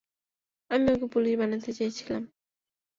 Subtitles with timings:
[0.71, 2.23] আমি ওকে পুলিশ বানাতে চেয়েছিলাম।